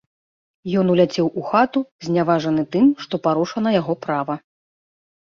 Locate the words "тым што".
2.77-3.21